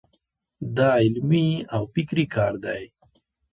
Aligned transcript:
دا 0.75 0.89
علمي 1.03 1.47
او 1.75 1.81
فکري 1.93 2.25
کار 2.35 2.53
دی. 2.63 2.83